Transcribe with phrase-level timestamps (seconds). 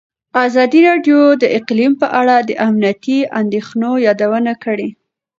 [0.45, 4.89] ازادي راډیو د اقلیم په اړه د امنیتي اندېښنو یادونه کړې.